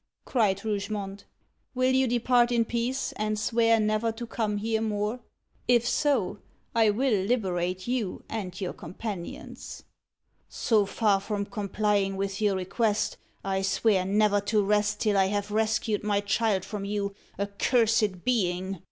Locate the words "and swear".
3.17-3.79